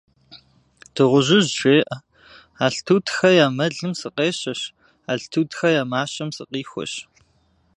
[0.93, 1.97] Дыгъужьыжь жеӀэ:
[2.65, 4.61] «Алтутхэ я мэлым сыкъещэщ,
[5.11, 6.93] Алтутхэ я мащэм сыкъихуэщ.».